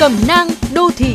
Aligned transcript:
Cẩm 0.00 0.12
nang 0.28 0.48
đô 0.74 0.90
thị 0.96 1.14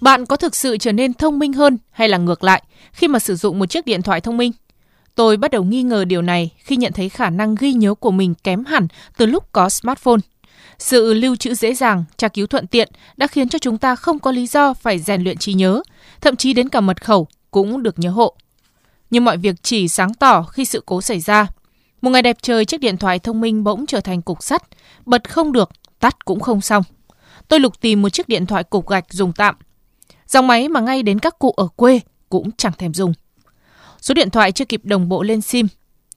Bạn 0.00 0.26
có 0.26 0.36
thực 0.36 0.56
sự 0.56 0.76
trở 0.76 0.92
nên 0.92 1.14
thông 1.14 1.38
minh 1.38 1.52
hơn 1.52 1.78
hay 1.90 2.08
là 2.08 2.18
ngược 2.18 2.44
lại 2.44 2.62
khi 2.92 3.08
mà 3.08 3.18
sử 3.18 3.36
dụng 3.36 3.58
một 3.58 3.66
chiếc 3.66 3.86
điện 3.86 4.02
thoại 4.02 4.20
thông 4.20 4.36
minh? 4.36 4.52
Tôi 5.14 5.36
bắt 5.36 5.50
đầu 5.50 5.64
nghi 5.64 5.82
ngờ 5.82 6.04
điều 6.04 6.22
này 6.22 6.50
khi 6.58 6.76
nhận 6.76 6.92
thấy 6.92 7.08
khả 7.08 7.30
năng 7.30 7.54
ghi 7.54 7.72
nhớ 7.72 7.94
của 7.94 8.10
mình 8.10 8.34
kém 8.44 8.64
hẳn 8.64 8.88
từ 9.16 9.26
lúc 9.26 9.52
có 9.52 9.68
smartphone. 9.68 10.20
Sự 10.78 11.14
lưu 11.14 11.36
trữ 11.36 11.54
dễ 11.54 11.74
dàng, 11.74 12.04
tra 12.16 12.28
cứu 12.28 12.46
thuận 12.46 12.66
tiện 12.66 12.88
đã 13.16 13.26
khiến 13.26 13.48
cho 13.48 13.58
chúng 13.58 13.78
ta 13.78 13.96
không 13.96 14.18
có 14.18 14.32
lý 14.32 14.46
do 14.46 14.74
phải 14.74 14.98
rèn 14.98 15.22
luyện 15.22 15.38
trí 15.38 15.54
nhớ, 15.54 15.82
thậm 16.20 16.36
chí 16.36 16.52
đến 16.52 16.68
cả 16.68 16.80
mật 16.80 17.04
khẩu 17.04 17.26
cũng 17.50 17.82
được 17.82 17.98
nhớ 17.98 18.10
hộ. 18.10 18.34
Nhưng 19.10 19.24
mọi 19.24 19.36
việc 19.36 19.62
chỉ 19.62 19.88
sáng 19.88 20.14
tỏ 20.14 20.42
khi 20.42 20.64
sự 20.64 20.82
cố 20.86 21.02
xảy 21.02 21.20
ra. 21.20 21.46
Một 22.00 22.10
ngày 22.10 22.22
đẹp 22.22 22.36
trời, 22.42 22.64
chiếc 22.64 22.80
điện 22.80 22.96
thoại 22.96 23.18
thông 23.18 23.40
minh 23.40 23.64
bỗng 23.64 23.86
trở 23.86 24.00
thành 24.00 24.22
cục 24.22 24.42
sắt, 24.42 24.62
bật 25.06 25.30
không 25.30 25.52
được, 25.52 25.70
tắt 26.00 26.24
cũng 26.24 26.40
không 26.40 26.60
xong. 26.60 26.82
Tôi 27.48 27.60
lục 27.60 27.80
tìm 27.80 28.02
một 28.02 28.08
chiếc 28.08 28.28
điện 28.28 28.46
thoại 28.46 28.64
cục 28.64 28.88
gạch 28.88 29.04
dùng 29.10 29.32
tạm. 29.32 29.54
Dòng 30.26 30.46
máy 30.46 30.68
mà 30.68 30.80
ngay 30.80 31.02
đến 31.02 31.18
các 31.18 31.38
cụ 31.38 31.50
ở 31.50 31.68
quê 31.76 32.00
cũng 32.28 32.50
chẳng 32.56 32.72
thèm 32.78 32.94
dùng. 32.94 33.12
Số 34.00 34.14
điện 34.14 34.30
thoại 34.30 34.52
chưa 34.52 34.64
kịp 34.64 34.80
đồng 34.84 35.08
bộ 35.08 35.22
lên 35.22 35.40
SIM. 35.40 35.66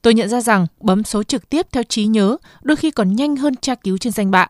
Tôi 0.02 0.14
nhận 0.14 0.28
ra 0.28 0.40
rằng 0.40 0.66
bấm 0.80 1.04
số 1.04 1.22
trực 1.22 1.48
tiếp 1.48 1.66
theo 1.72 1.82
trí 1.82 2.04
nhớ 2.04 2.36
đôi 2.62 2.76
khi 2.76 2.90
còn 2.90 3.16
nhanh 3.16 3.36
hơn 3.36 3.56
tra 3.56 3.74
cứu 3.74 3.98
trên 3.98 4.12
danh 4.12 4.30
bạ. 4.30 4.46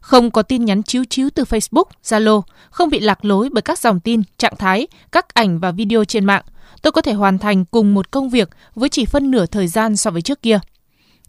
Không 0.00 0.30
có 0.30 0.42
tin 0.42 0.64
nhắn 0.64 0.82
chiếu 0.82 1.04
chiếu 1.04 1.30
từ 1.34 1.42
Facebook, 1.42 1.84
Zalo, 2.04 2.42
không 2.70 2.90
bị 2.90 3.00
lạc 3.00 3.24
lối 3.24 3.48
bởi 3.52 3.62
các 3.62 3.78
dòng 3.78 4.00
tin, 4.00 4.22
trạng 4.38 4.56
thái, 4.56 4.86
các 5.12 5.34
ảnh 5.34 5.58
và 5.58 5.70
video 5.70 6.04
trên 6.04 6.24
mạng. 6.24 6.42
Tôi 6.82 6.92
có 6.92 7.00
thể 7.00 7.12
hoàn 7.12 7.38
thành 7.38 7.64
cùng 7.64 7.94
một 7.94 8.10
công 8.10 8.30
việc 8.30 8.50
với 8.74 8.88
chỉ 8.88 9.04
phân 9.04 9.30
nửa 9.30 9.46
thời 9.46 9.68
gian 9.68 9.96
so 9.96 10.10
với 10.10 10.22
trước 10.22 10.42
kia. 10.42 10.58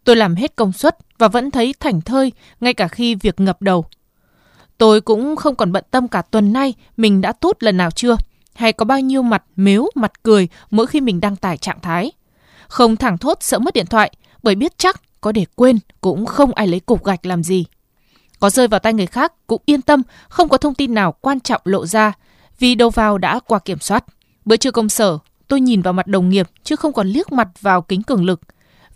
Tôi 0.04 0.16
làm 0.16 0.36
hết 0.36 0.56
công 0.56 0.74
suất 0.74 0.98
và 1.18 1.28
vẫn 1.28 1.52
thấy 1.52 1.74
thảnh 1.80 2.02
thơi 2.02 2.32
ngay 2.60 2.74
cả 2.74 2.88
khi 2.88 3.16
việc 3.16 3.40
ngập 3.40 3.62
đầu. 3.62 3.86
Tôi 4.78 5.02
cũng 5.02 5.36
không 5.36 5.56
còn 5.56 5.72
bận 5.72 5.84
tâm 5.92 6.08
cả 6.08 6.22
tuần 6.22 6.54
nay 6.54 6.74
mình 6.98 7.22
đã 7.22 7.32
tốt 7.32 7.58
lần 7.60 7.78
nào 7.78 7.92
chưa 7.92 8.16
hay 8.56 8.74
có 8.74 8.86
bao 8.86 9.00
nhiêu 9.00 9.22
mặt 9.22 9.44
mếu, 9.56 9.90
mặt 9.96 10.24
cười 10.24 10.48
mỗi 10.72 10.88
khi 10.88 11.02
mình 11.02 11.22
đăng 11.22 11.36
tải 11.36 11.58
trạng 11.58 11.80
thái. 11.82 12.12
Không 12.68 12.96
thẳng 12.96 13.18
thốt 13.18 13.38
sợ 13.42 13.60
mất 13.60 13.74
điện 13.74 13.86
thoại, 13.86 14.12
bởi 14.44 14.56
biết 14.56 14.78
chắc 14.78 15.02
có 15.22 15.32
để 15.32 15.46
quên 15.56 15.80
cũng 16.02 16.26
không 16.26 16.54
ai 16.54 16.68
lấy 16.68 16.80
cục 16.80 17.06
gạch 17.06 17.26
làm 17.26 17.44
gì. 17.44 17.66
Có 18.40 18.50
rơi 18.50 18.68
vào 18.68 18.80
tay 18.80 18.94
người 18.94 19.06
khác 19.06 19.34
cũng 19.48 19.62
yên 19.66 19.82
tâm, 19.82 20.02
không 20.30 20.50
có 20.50 20.58
thông 20.58 20.76
tin 20.76 20.94
nào 20.94 21.12
quan 21.22 21.40
trọng 21.40 21.62
lộ 21.66 21.86
ra, 21.86 22.14
vì 22.60 22.76
đầu 22.76 22.90
vào 22.90 23.18
đã 23.18 23.40
qua 23.40 23.60
kiểm 23.60 23.80
soát. 23.80 24.06
Bữa 24.46 24.58
trưa 24.58 24.72
công 24.72 24.90
sở, 24.90 25.18
tôi 25.48 25.62
nhìn 25.62 25.82
vào 25.82 25.94
mặt 25.94 26.08
đồng 26.08 26.30
nghiệp 26.30 26.48
chứ 26.64 26.76
không 26.76 26.94
còn 26.94 27.08
liếc 27.08 27.32
mặt 27.32 27.48
vào 27.62 27.82
kính 27.82 28.04
cường 28.04 28.26
lực. 28.26 28.42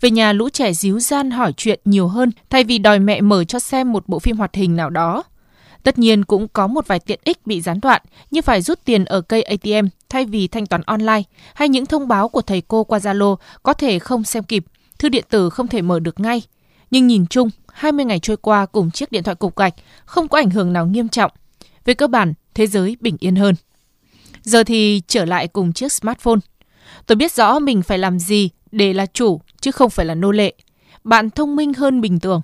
Về 0.00 0.10
nhà 0.10 0.32
lũ 0.32 0.48
trẻ 0.48 0.72
díu 0.72 1.00
gian 1.00 1.30
hỏi 1.30 1.52
chuyện 1.56 1.80
nhiều 1.84 2.08
hơn 2.08 2.30
thay 2.50 2.64
vì 2.64 2.78
đòi 2.78 2.98
mẹ 2.98 3.20
mở 3.20 3.44
cho 3.44 3.58
xem 3.58 3.92
một 3.92 4.08
bộ 4.08 4.18
phim 4.18 4.36
hoạt 4.36 4.54
hình 4.54 4.76
nào 4.76 4.90
đó. 4.90 5.22
Tất 5.82 5.98
nhiên 5.98 6.24
cũng 6.24 6.48
có 6.48 6.66
một 6.66 6.86
vài 6.86 6.98
tiện 6.98 7.20
ích 7.24 7.46
bị 7.46 7.60
gián 7.60 7.80
đoạn 7.80 8.02
như 8.30 8.42
phải 8.42 8.62
rút 8.62 8.84
tiền 8.84 9.04
ở 9.04 9.20
cây 9.20 9.42
ATM 9.42 9.86
thay 10.08 10.24
vì 10.24 10.48
thanh 10.48 10.66
toán 10.66 10.82
online 10.82 11.22
hay 11.54 11.68
những 11.68 11.86
thông 11.86 12.08
báo 12.08 12.28
của 12.28 12.42
thầy 12.42 12.60
cô 12.68 12.84
qua 12.84 12.98
Zalo 12.98 13.36
có 13.62 13.72
thể 13.72 13.98
không 13.98 14.24
xem 14.24 14.42
kịp, 14.42 14.64
thư 14.98 15.08
điện 15.08 15.24
tử 15.30 15.50
không 15.50 15.68
thể 15.68 15.82
mở 15.82 16.00
được 16.00 16.20
ngay. 16.20 16.42
Nhưng 16.90 17.06
nhìn 17.06 17.26
chung, 17.26 17.50
20 17.72 18.04
ngày 18.04 18.18
trôi 18.18 18.36
qua 18.36 18.66
cùng 18.66 18.90
chiếc 18.90 19.12
điện 19.12 19.22
thoại 19.22 19.34
cục 19.34 19.56
gạch 19.56 19.74
không 20.04 20.28
có 20.28 20.38
ảnh 20.38 20.50
hưởng 20.50 20.72
nào 20.72 20.86
nghiêm 20.86 21.08
trọng. 21.08 21.30
Về 21.84 21.94
cơ 21.94 22.06
bản, 22.06 22.34
thế 22.54 22.66
giới 22.66 22.96
bình 23.00 23.16
yên 23.20 23.36
hơn. 23.36 23.54
Giờ 24.42 24.64
thì 24.64 25.02
trở 25.06 25.24
lại 25.24 25.48
cùng 25.48 25.72
chiếc 25.72 25.92
smartphone. 25.92 26.38
Tôi 27.06 27.16
biết 27.16 27.32
rõ 27.32 27.58
mình 27.58 27.82
phải 27.82 27.98
làm 27.98 28.18
gì 28.18 28.50
để 28.72 28.92
là 28.92 29.06
chủ, 29.06 29.40
chứ 29.60 29.70
không 29.70 29.90
phải 29.90 30.06
là 30.06 30.14
nô 30.14 30.30
lệ. 30.30 30.54
Bạn 31.04 31.30
thông 31.30 31.56
minh 31.56 31.74
hơn 31.74 32.00
bình 32.00 32.20
thường. 32.20 32.40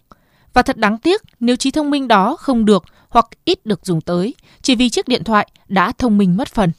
Và 0.52 0.62
thật 0.62 0.76
đáng 0.76 0.98
tiếc, 0.98 1.22
nếu 1.40 1.56
trí 1.56 1.70
thông 1.70 1.90
minh 1.90 2.08
đó 2.08 2.36
không 2.36 2.64
được 2.64 2.84
hoặc 3.08 3.26
ít 3.44 3.66
được 3.66 3.86
dùng 3.86 4.00
tới, 4.00 4.34
chỉ 4.62 4.74
vì 4.74 4.88
chiếc 4.88 5.08
điện 5.08 5.24
thoại 5.24 5.48
đã 5.68 5.92
thông 5.98 6.18
minh 6.18 6.36
mất 6.36 6.48
phần. 6.48 6.72